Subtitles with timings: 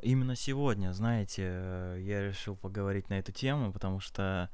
[0.00, 4.50] Именно сегодня, знаете, э, я решил поговорить на эту тему, потому что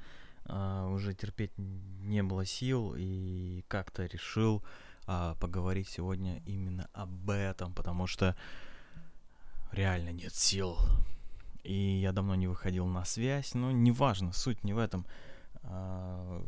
[0.47, 4.63] а, уже терпеть не было сил и как-то решил
[5.07, 8.37] а, поговорить сегодня именно об этом, потому что
[9.71, 10.79] реально нет сил.
[11.63, 15.07] И я давно не выходил на связь, но неважно, суть не в этом.
[15.63, 16.45] А,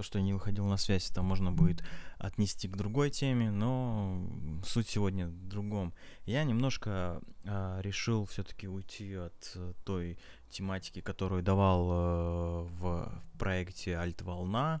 [0.00, 1.84] то, что я не выходил на связь, это можно будет
[2.16, 4.26] отнести к другой теме, но
[4.64, 5.92] суть сегодня в другом.
[6.24, 13.98] Я немножко а, решил все-таки уйти от э, той тематики, которую давал э, в проекте
[13.98, 14.80] Альт Волна,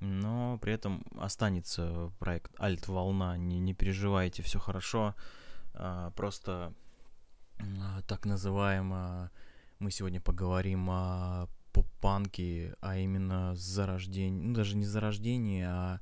[0.00, 3.36] но при этом останется проект Альт Волна.
[3.36, 5.14] Не, не переживайте, все хорошо.
[5.74, 6.74] А, просто
[7.60, 9.30] а, так называемо
[9.78, 16.00] мы сегодня поговорим о поп-панке, а именно зарождение, ну даже не зарождение, а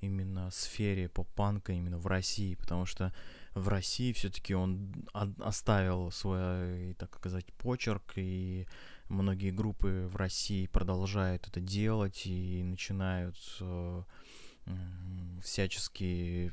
[0.00, 3.14] именно сфере поп-панка именно в России, потому что
[3.54, 8.66] в России все-таки он оставил свой, так сказать, почерк, и
[9.08, 14.02] многие группы в России продолжают это делать и начинают э,
[15.40, 16.52] всячески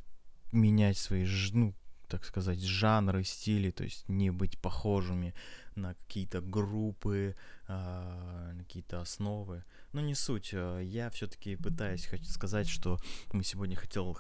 [0.52, 1.74] менять свои, ну,
[2.10, 5.34] так сказать, жанры, стили, то есть не быть похожими
[5.76, 7.36] на какие-то группы,
[7.68, 9.64] э, какие-то основы.
[9.94, 10.52] Но не суть.
[10.54, 13.00] А, я все-таки пытаюсь сказать, что
[13.32, 14.18] мы сегодня хотел,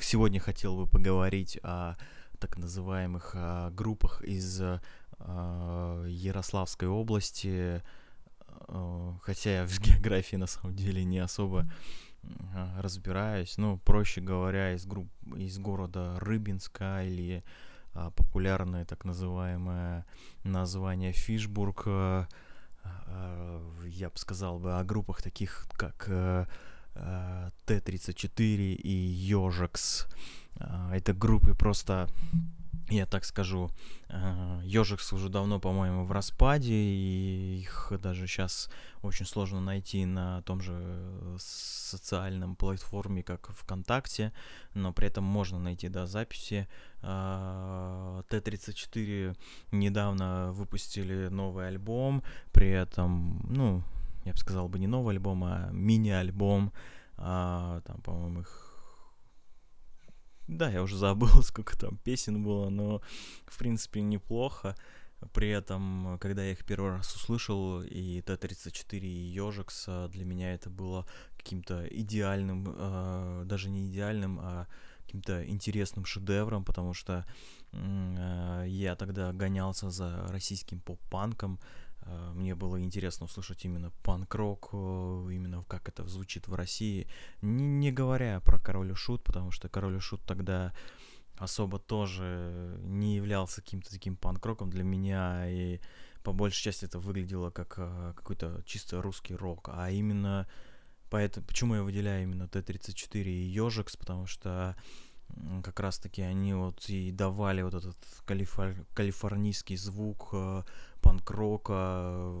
[0.00, 1.96] сегодня хотел бы поговорить о
[2.38, 4.80] так называемых э, группах из э,
[6.08, 7.82] Ярославской области,
[8.68, 11.70] э, хотя я в географии на самом деле не особо
[12.80, 13.58] разбираюсь.
[13.58, 17.44] Ну, проще говоря, из, групп, из города Рыбинска или
[17.94, 20.04] а, популярное так называемое
[20.44, 21.84] название Фишбург.
[21.86, 22.28] А,
[22.84, 26.46] а, я бы сказал бы о группах таких, как а,
[26.94, 30.06] а, Т-34 и Ёжекс.
[30.56, 32.08] А, это группы просто
[32.90, 33.70] я так скажу,
[34.62, 38.70] Ежикс уже давно, по-моему, в распаде, и их даже сейчас
[39.02, 44.32] очень сложно найти на том же социальном платформе, как ВКонтакте,
[44.74, 46.68] но при этом можно найти, да, записи.
[47.00, 49.36] Т-34
[49.72, 52.22] недавно выпустили новый альбом,
[52.52, 53.82] при этом, ну,
[54.24, 56.72] я бы сказал бы не новый альбом, а мини-альбом,
[57.16, 58.67] там, по-моему, их
[60.48, 63.00] да, я уже забыл, сколько там песен было, но,
[63.46, 64.74] в принципе, неплохо.
[65.32, 70.70] При этом, когда я их первый раз услышал, и Т-34, и Ёжикс, для меня это
[70.70, 74.66] было каким-то идеальным, э, даже не идеальным, а
[75.08, 77.24] каким-то интересным шедевром, потому что
[77.72, 81.58] э, я тогда гонялся за российским поп-панком,
[82.34, 87.06] мне было интересно услышать именно панк-рок, э, именно как это звучит в России,
[87.42, 90.72] не, не говоря про Король и Шут, потому что Король и Шут тогда
[91.36, 94.70] особо тоже не являлся каким-то таким панк-роком.
[94.70, 95.80] Для меня, и
[96.22, 100.48] по большей части это выглядело как э, какой-то чисто русский рок, а именно
[101.10, 104.76] поэтому, почему я выделяю именно Т-34 и Ёжикс, потому что
[105.62, 108.74] как раз-таки они вот и давали вот этот калифор...
[108.94, 110.62] калифорнийский звук э,
[111.00, 112.32] панк-рока.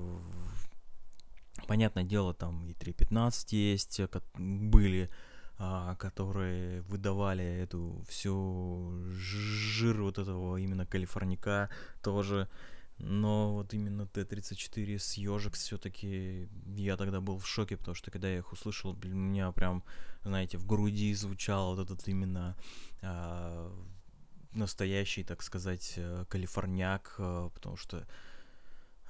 [1.66, 5.10] Понятное дело, там и 3.15 есть, э, были,
[5.58, 11.70] э, которые выдавали эту всю жир вот этого именно калифорника
[12.02, 12.48] тоже.
[12.98, 18.28] Но вот именно Т-34 с Ёжикс все-таки я тогда был в шоке, потому что когда
[18.28, 19.84] я их услышал, у меня прям,
[20.24, 22.56] знаете, в груди звучал вот этот именно
[23.02, 23.70] э,
[24.52, 28.06] настоящий, так сказать, э, калифорняк, э, потому что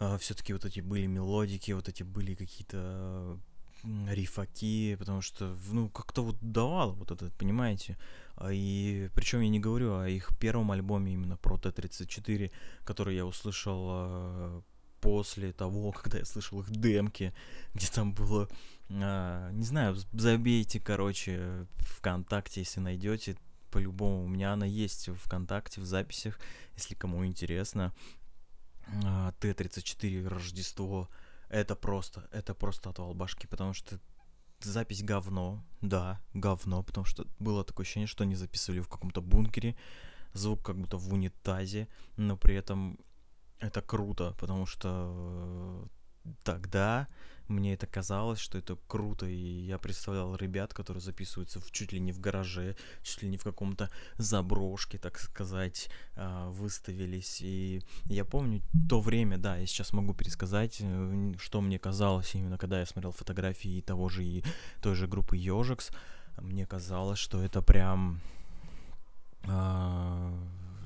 [0.00, 3.38] э, все-таки вот эти были мелодики, вот эти были какие-то
[3.84, 7.96] рифаки, потому что, ну, как-то вот давало вот это, понимаете?
[8.36, 12.50] А, и причем я не говорю о их первом альбоме именно про Т-34,
[12.84, 14.60] который я услышал э,
[15.00, 17.32] после того, когда я слышал их демки,
[17.74, 18.48] где там было,
[18.88, 23.36] э, не знаю, забейте, короче, ВКонтакте, если найдете,
[23.70, 26.40] по-любому, у меня она есть в ВКонтакте, в записях,
[26.74, 27.92] если кому интересно.
[29.04, 31.08] Э, Т-34 Рождество,
[31.48, 33.98] это просто, это просто отвал башки, потому что
[34.60, 39.76] запись говно, да, говно, потому что было такое ощущение, что они записывали в каком-то бункере,
[40.32, 42.98] звук как будто в унитазе, но при этом
[43.60, 45.88] это круто, потому что
[46.42, 47.08] тогда
[47.48, 52.00] мне это казалось, что это круто, и я представлял ребят, которые записываются в, чуть ли
[52.00, 57.40] не в гараже, чуть ли не в каком-то заброшке, так сказать, а, выставились.
[57.40, 62.58] И я помню то время, да, я сейчас могу пересказать, э, что мне казалось именно,
[62.58, 64.44] когда я смотрел фотографии того же и
[64.82, 65.90] той же группы Ежикс.
[66.36, 68.20] Мне казалось, что это прям...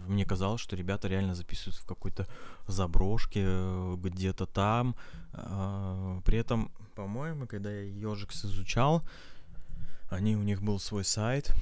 [0.07, 2.27] Мне казалось, что ребята реально записывают в какой-то
[2.67, 4.95] заброшке э, где-то там.
[5.33, 9.03] А, при этом, по-моему, когда я Ежикс изучал,
[10.11, 11.55] они, у них был свой сайт,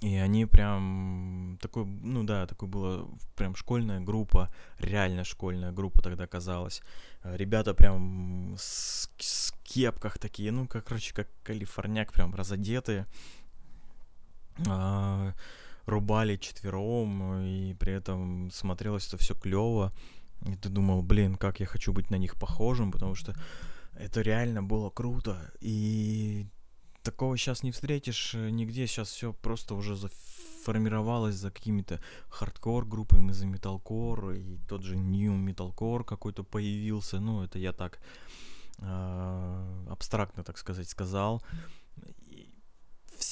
[0.00, 3.06] и они прям такой, ну да, такой была
[3.36, 6.82] прям школьная группа, реально школьная группа тогда казалась.
[7.22, 13.06] Ребята прям с, с кепках такие, ну, как, короче, как калифорняк, прям разодетые.
[14.68, 15.32] А,
[15.86, 19.92] рубали четвером, и при этом смотрелось это все клево.
[20.46, 23.34] И ты думал, блин, как я хочу быть на них похожим, потому что
[23.94, 25.52] это реально было круто.
[25.60, 26.46] И
[27.02, 28.86] такого сейчас не встретишь э, нигде.
[28.86, 35.32] Сейчас все просто уже заформировалось за какими-то хардкор группами, за металкор, и тот же new
[35.32, 37.20] металкор какой-то появился.
[37.20, 38.00] Ну, это я так
[38.78, 41.42] э, абстрактно, так сказать, сказал.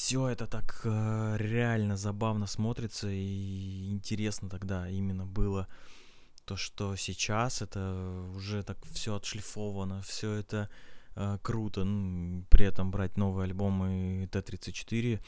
[0.04, 5.68] Все это так э, реально забавно смотрится и интересно тогда именно было
[6.44, 10.68] то, что сейчас это уже так все отшлифовано, все это
[11.14, 11.84] э, круто.
[11.84, 15.20] Ну, при этом брать новые альбомы Т-34,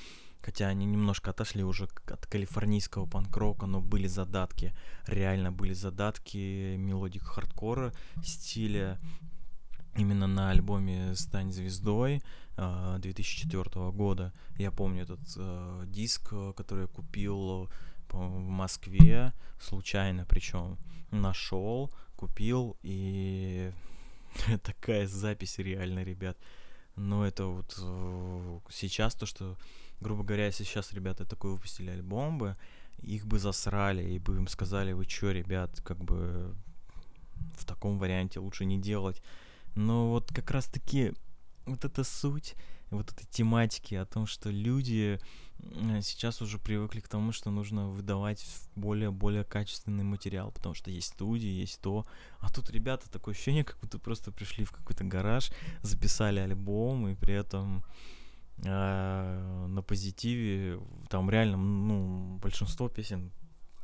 [0.42, 4.74] хотя они немножко отошли уже от калифорнийского панк-рока, но были задатки,
[5.06, 7.92] реально были задатки melodic хардкора
[8.24, 8.98] стиля
[9.96, 12.22] именно на альбоме «Стань звездой»
[12.56, 14.32] 2004 э, года.
[14.56, 17.68] Я помню этот э, диск, который я купил
[18.10, 20.78] в Москве, случайно причем
[21.10, 23.72] нашел, купил и
[24.62, 26.36] такая запись реально, ребят.
[26.96, 29.56] Но это вот э, сейчас то, что,
[30.00, 32.56] грубо говоря, сейчас ребята такой выпустили альбом бы,
[33.02, 36.54] их бы засрали и бы им сказали, вы чё, ребят, как бы
[37.56, 39.22] в таком варианте лучше не делать.
[39.74, 41.12] Но вот как раз таки
[41.66, 42.54] вот эта суть
[42.90, 45.18] вот этой тематики о том, что люди
[46.02, 48.44] сейчас уже привыкли к тому, что нужно выдавать
[48.76, 52.06] более-более качественный материал, потому что есть студии, есть то.
[52.40, 55.50] А тут ребята такое ощущение, как будто просто пришли в какой-то гараж,
[55.82, 57.84] записали альбом, и при этом
[58.58, 63.32] э, на позитиве там реально, ну, большинство песен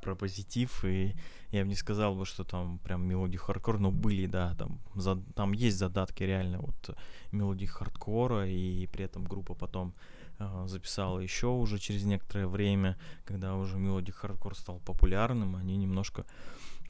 [0.01, 1.15] про позитив, и
[1.51, 5.17] я бы не сказал бы, что там прям melodic хардкор, но были, да, там, за,
[5.35, 6.97] там есть задатки реально вот
[7.33, 9.95] melodic хардкора, и при этом группа потом
[10.39, 16.25] э, записала еще уже через некоторое время, когда уже melodic хардкор стал популярным, они немножко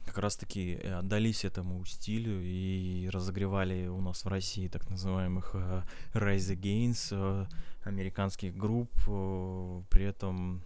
[0.05, 6.55] как раз-таки отдались этому стилю и разогревали у нас в России так называемых uh, Rise
[6.55, 7.47] Against, uh,
[7.83, 10.61] американских групп, uh, при этом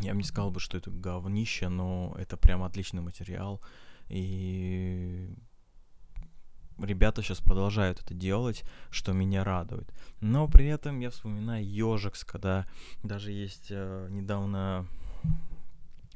[0.00, 3.60] я бы не сказал бы, что это говнище, но это прям отличный материал.
[4.08, 5.28] И
[6.78, 9.92] ребята сейчас продолжают это делать, что меня радует.
[10.20, 12.66] Но при этом я вспоминаю Ежикс, когда
[13.02, 14.86] даже есть э, недавно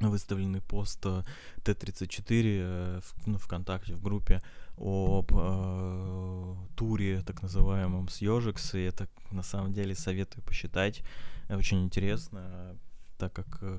[0.08, 1.22] выставленный пост э,
[1.64, 4.42] Т-34 э, в, ну, ВКонтакте, в группе
[4.76, 11.02] об э, туре, так называемом, с Ежикс, и это на самом деле советую посчитать.
[11.48, 12.76] Очень интересно
[13.18, 13.78] так как э,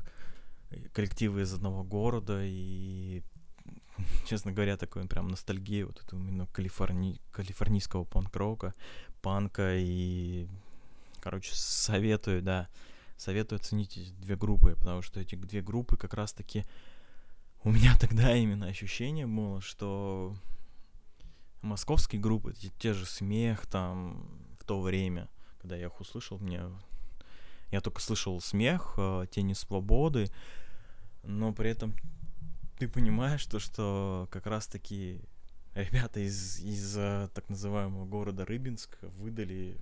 [0.93, 3.21] коллективы из одного города, и,
[4.27, 7.19] честно говоря, такой прям ностальгия вот этого именно калифорни...
[7.31, 8.73] калифорнийского панк-рока,
[9.21, 10.47] панка, и,
[11.19, 12.69] короче, советую, да,
[13.17, 16.65] советую оценить эти две группы, потому что эти две группы как раз-таки
[17.63, 20.35] у меня тогда именно ощущение было, что
[21.61, 24.27] московские группы, те, те же смех там
[24.59, 25.29] в то время,
[25.61, 26.63] когда я их услышал, мне
[27.73, 30.29] я только слышал смех, э, тени свободы,
[31.23, 31.95] но при этом
[32.77, 35.19] ты понимаешь то, что как раз-таки
[35.73, 39.75] ребята из, из э, так называемого города Рыбинск выдали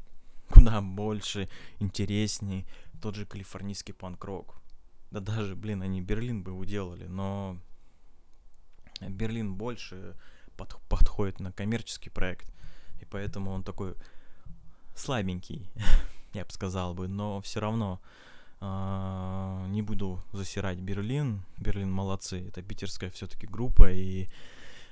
[0.49, 2.65] куда больше, интересней
[3.01, 4.55] тот же калифорнийский панк-рок.
[5.11, 7.59] Да даже, блин, они Берлин бы уделали, но
[9.01, 10.15] Берлин больше
[10.55, 12.47] под, подходит на коммерческий проект,
[13.01, 13.95] и поэтому он такой
[14.95, 15.69] слабенький.
[16.33, 17.99] я бы сказал бы, но все равно
[18.59, 21.43] э, не буду засирать Берлин.
[21.57, 24.27] Берлин молодцы, это питерская все-таки группа, и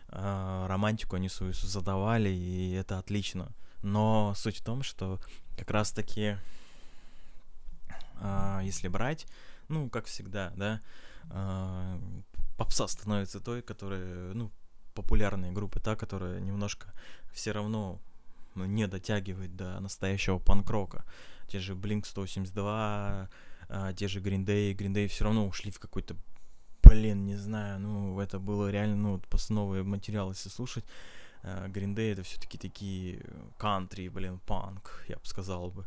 [0.09, 3.51] э, романтику они свою задавали, и это отлично.
[3.81, 5.19] Но суть в том, что
[5.57, 6.37] как раз-таки,
[8.21, 9.27] э, если брать,
[9.69, 10.81] ну, как всегда, да,
[11.29, 11.99] э,
[12.57, 14.51] попса становится той, которая, ну,
[14.93, 16.91] популярные группы, та, которая немножко
[17.31, 17.99] все равно
[18.55, 21.05] не дотягивает до настоящего панк-рока.
[21.47, 23.27] Те же Blink-182,
[23.69, 26.15] а, те же Green Day, Green Day все равно ушли в какой-то,
[26.83, 30.85] блин, не знаю, ну, это было реально, ну, вот новые материалы, если слушать,
[31.43, 33.23] а, Green Day это все-таки такие
[33.57, 35.85] кантри, блин, панк, я бы сказал бы.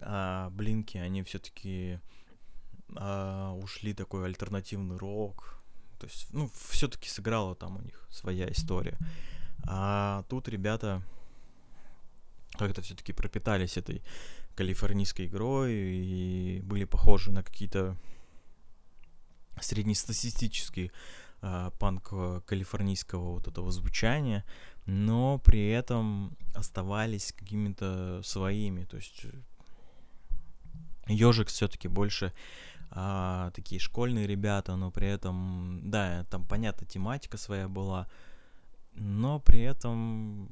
[0.00, 2.00] А Блинки, они все-таки
[2.96, 5.62] а, ушли такой альтернативный рок.
[5.98, 8.98] То есть, ну, все-таки сыграла там у них своя история.
[9.66, 11.02] А тут ребята
[12.56, 14.02] как-то все-таки пропитались этой
[14.56, 17.96] калифорнийской игрой и были похожи на какие-то
[19.60, 20.90] среднестатистические
[21.42, 22.12] э, панк
[22.46, 24.44] калифорнийского вот этого звучания,
[24.86, 28.84] но при этом оставались какими-то своими.
[28.84, 29.26] То есть
[31.06, 32.32] Ежик все-таки больше
[32.90, 38.06] а, такие школьные ребята, но при этом, да, там понятно тематика своя была,
[38.94, 40.48] но при этом,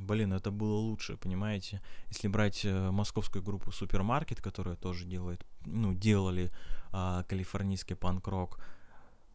[0.00, 1.80] блин, это было лучше, понимаете?
[2.08, 6.50] Если брать э, московскую группу Супермаркет, которая тоже делает, ну, делали
[6.92, 8.58] а, калифорнийский панк-рок,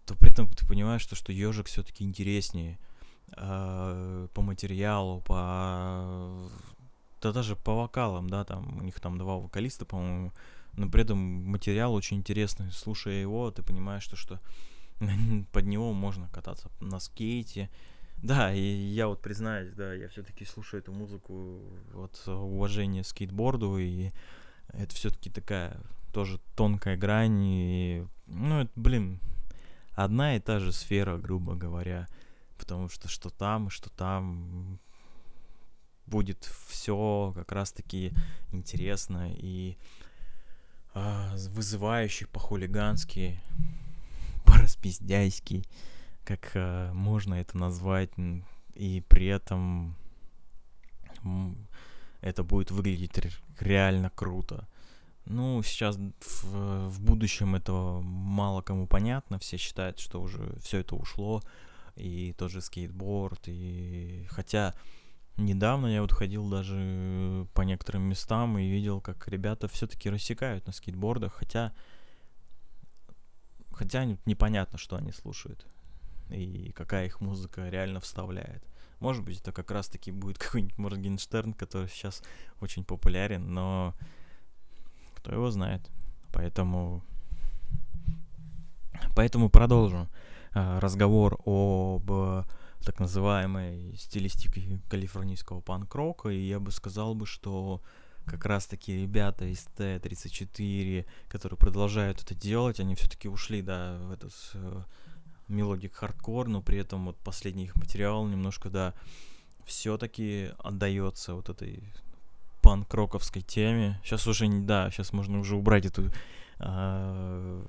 [0.05, 2.79] то при этом ты понимаешь, что, что ежик все-таки интереснее
[3.33, 6.49] а, по материалу, по
[7.21, 10.33] да даже по вокалам, да, там у них там два вокалиста, по-моему,
[10.73, 12.71] но при этом материал очень интересный.
[12.71, 14.39] Слушая его, ты понимаешь, что, что
[15.51, 17.69] под него можно кататься на скейте.
[18.21, 21.59] Да, и я вот признаюсь, да, я все-таки слушаю эту музыку
[21.91, 24.11] вот уважение скейтборду, и
[24.73, 25.81] это все-таки такая
[26.13, 29.19] тоже тонкая грань, и, ну, это, блин,
[29.93, 32.07] одна и та же сфера, грубо говоря,
[32.59, 34.79] потому что что там, что там
[36.05, 38.11] будет все как раз-таки
[38.51, 39.77] интересно и
[40.93, 43.41] а, вызывающий по-хулигански,
[44.45, 45.63] по-распиздяйски,
[46.23, 48.11] как а, можно это назвать,
[48.73, 49.95] и при этом
[52.21, 53.11] это будет выглядеть
[53.59, 54.67] реально круто.
[55.25, 60.95] Ну, сейчас в, в будущем этого мало кому понятно, все считают, что уже все это
[60.95, 61.41] ушло,
[61.95, 64.73] и тот же скейтборд, и хотя
[65.37, 70.73] Недавно я вот ходил даже по некоторым местам и видел, как ребята все-таки рассекают на
[70.73, 71.73] скейтбордах, хотя,
[73.71, 75.65] хотя непонятно, что они слушают
[76.31, 78.63] и какая их музыка реально вставляет.
[78.99, 82.21] Может быть, это как раз-таки будет какой-нибудь Моргенштерн, который сейчас
[82.59, 83.95] очень популярен, но
[85.15, 85.81] кто его знает.
[86.31, 87.03] Поэтому,
[89.15, 90.07] поэтому продолжу
[90.53, 92.09] э, разговор об
[92.83, 97.81] так называемой стилистики калифорнийского панк-рока, и я бы сказал бы, что
[98.25, 104.33] как раз-таки ребята из Т-34, которые продолжают это делать, они все-таки ушли, да, в этот
[104.53, 104.83] э,
[105.51, 108.93] melodic хардкор, но при этом вот последний их материал немножко, да,
[109.65, 111.83] все-таки отдается вот этой
[112.61, 113.99] панк-роковской теме.
[114.03, 116.11] Сейчас уже не, да, сейчас можно уже убрать эту
[116.59, 117.63] э,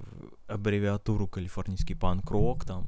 [0.47, 2.87] аббревиатуру калифорнийский панк-рок там,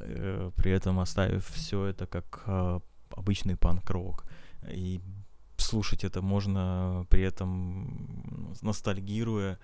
[0.00, 4.24] Э, при этом оставив все это как а, обычный панк-рок.
[4.68, 5.00] И
[5.56, 9.58] слушать это можно при этом ностальгируя,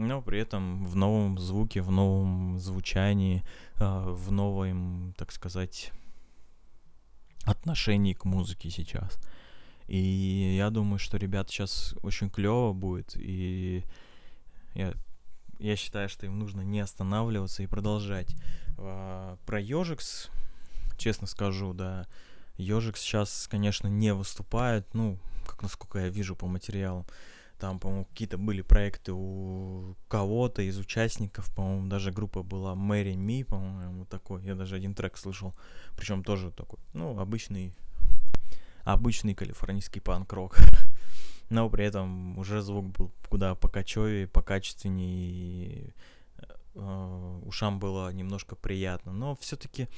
[0.00, 3.44] но при этом в новом звуке, в новом звучании,
[3.76, 5.92] а, в новом, так сказать,
[7.44, 9.18] отношении к музыке сейчас.
[9.86, 13.84] И я думаю, что ребят сейчас очень клево будет, и
[14.74, 14.94] я
[15.58, 18.34] я считаю, что им нужно не останавливаться и продолжать.
[18.78, 20.30] А, про Ежикс,
[20.96, 22.06] честно скажу, да,
[22.56, 27.04] Ежикс сейчас, конечно, не выступает, ну, как насколько я вижу по материалам.
[27.60, 33.44] Там, по-моему, какие-то были проекты у кого-то из участников, по-моему, даже группа была Мэри Ми,
[33.44, 34.42] по-моему, такой.
[34.42, 35.54] Я даже один трек слышал,
[35.96, 37.74] причем тоже такой, ну, обычный,
[38.84, 40.56] обычный калифорнийский панк-рок.
[41.50, 45.92] но при этом уже звук был куда покачевее, покачественнее, и
[46.76, 49.12] э, ушам было немножко приятно.
[49.12, 49.88] Но все-таки,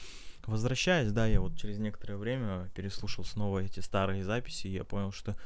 [0.47, 5.13] возвращаясь, да, я вот через некоторое время переслушал снова эти старые записи, и я понял,
[5.13, 5.37] что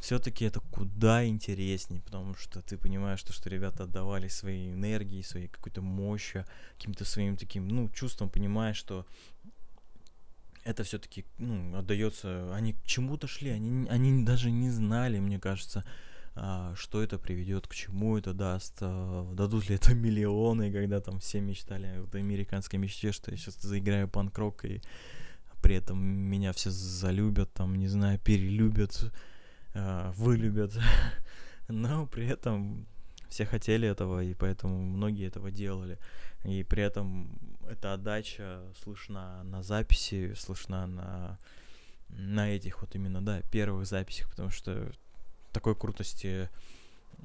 [0.00, 5.48] все-таки это куда интереснее, потому что ты понимаешь, что, что ребята отдавали своей энергии, своей
[5.48, 6.44] какой-то мощью,
[6.76, 9.06] каким-то своим таким, ну, чувством, понимаешь, что
[10.64, 15.84] это все-таки ну, отдается, они к чему-то шли, они, они даже не знали, мне кажется,
[16.36, 21.20] а, что это приведет, к чему это даст, а, дадут ли это миллионы, когда там
[21.20, 24.80] все мечтали в американской мечте, что я сейчас заиграю панк-рок, и
[25.62, 29.12] при этом меня все залюбят, там, не знаю, перелюбят,
[29.74, 30.72] а, вылюбят,
[31.68, 32.86] но при этом
[33.28, 35.98] все хотели этого, и поэтому многие этого делали.
[36.44, 37.38] И при этом
[37.68, 41.38] эта отдача слышна на записи, слышна на,
[42.08, 44.92] на этих вот именно, да, первых записях, потому что
[45.52, 46.48] такой крутости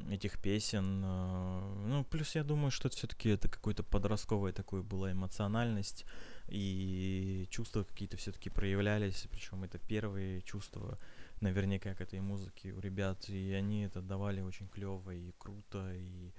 [0.10, 1.04] этих песен.
[1.04, 6.06] Э, ну, плюс я думаю, что все-таки это какой-то подростковая такой была эмоциональность,
[6.48, 10.98] и чувства какие-то все-таки проявлялись, причем это первые чувства
[11.42, 16.32] наверняка к этой музыке у ребят, и они это давали очень клево и круто, и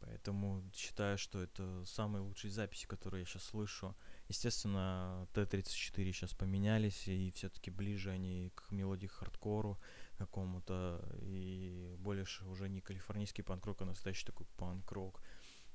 [0.00, 3.94] Поэтому считаю, что это самые лучшие записи, которые я сейчас слышу.
[4.28, 9.78] Естественно, Т-34 сейчас поменялись, и все-таки ближе они к мелодии хардкору
[10.16, 15.22] какому-то, и больше уже не калифорнийский панк-рок, а настоящий такой панк-рок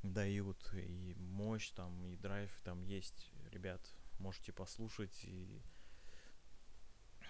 [0.01, 3.81] дают, и мощь там, и драйв там есть, ребят,
[4.17, 5.61] можете послушать, и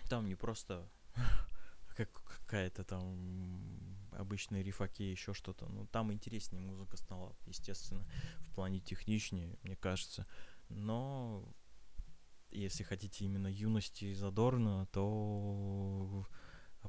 [0.08, 0.90] там не просто
[1.96, 5.68] как какая-то там обычные рифаки, еще что-то.
[5.68, 8.06] Ну, там интереснее музыка стала, естественно,
[8.40, 10.26] в плане техничнее, мне кажется.
[10.70, 11.54] Но
[12.52, 16.26] если хотите именно юности и задорно, то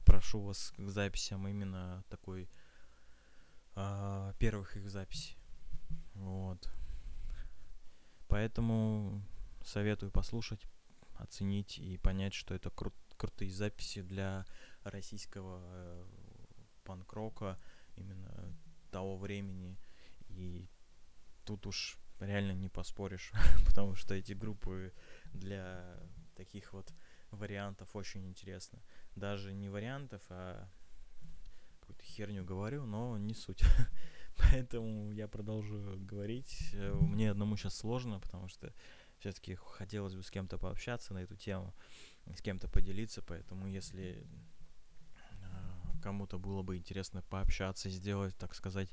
[0.05, 2.49] прошу вас к записям именно такой
[3.75, 5.37] а, первых их записей.
[6.15, 6.71] Вот.
[8.29, 9.23] Поэтому
[9.65, 10.67] советую послушать,
[11.15, 14.47] оценить и понять, что это кру- крутые записи для
[14.83, 16.07] российского э,
[16.85, 17.59] панк-рока
[17.97, 18.55] именно
[18.91, 19.79] того времени.
[20.29, 20.69] И
[21.45, 23.33] тут уж реально не поспоришь,
[23.67, 24.93] потому что эти группы
[25.33, 25.99] для
[26.35, 26.93] таких вот
[27.31, 28.83] вариантов очень интересны.
[29.15, 30.69] Даже не вариантов, а
[31.81, 33.63] какую-то херню говорю, но не суть.
[34.37, 36.75] Поэтому я продолжу говорить.
[37.01, 38.73] Мне одному сейчас сложно, потому что
[39.19, 41.75] все-таки хотелось бы с кем-то пообщаться на эту тему,
[42.35, 44.27] с кем-то поделиться, поэтому если
[46.03, 48.93] кому-то было бы интересно пообщаться, сделать, так сказать,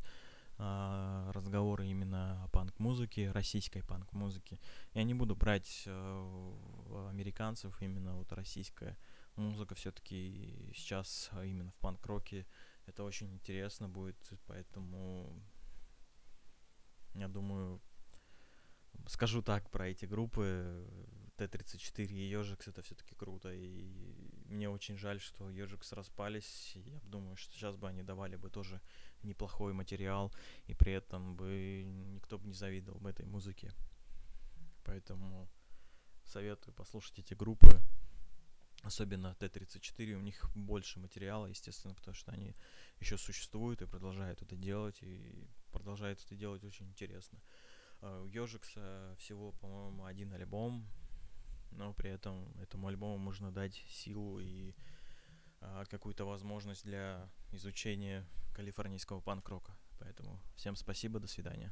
[0.57, 4.59] а, разговоры именно о панк-музыке, российской панк-музыке.
[4.93, 6.53] Я не буду брать э,
[7.09, 8.97] американцев, именно вот российская
[9.35, 12.45] музыка все-таки сейчас а именно в панк-роке
[12.85, 15.39] это очень интересно будет, поэтому
[17.15, 17.79] я думаю,
[19.07, 20.87] скажу так про эти группы.
[21.37, 23.51] Т-34 и Ежикс это все-таки круто.
[23.51, 26.73] И мне очень жаль, что Ежикс распались.
[26.75, 28.81] Я думаю, что сейчас бы они давали бы тоже
[29.23, 30.31] неплохой материал,
[30.67, 33.73] и при этом бы никто бы не завидовал бы этой музыке.
[34.83, 35.49] Поэтому
[36.25, 37.81] советую послушать эти группы.
[38.83, 42.53] Особенно Т-34, у них больше материала, естественно, потому что они
[42.99, 47.41] еще существуют и продолжают это делать, и продолжают это делать очень интересно.
[48.01, 50.85] А у Ежикса всего, по-моему, один альбом,
[51.75, 54.73] но при этом этому альбому можно дать силу и
[55.61, 59.75] а, какую-то возможность для изучения калифорнийского панк-рока.
[59.99, 61.71] Поэтому всем спасибо, до свидания.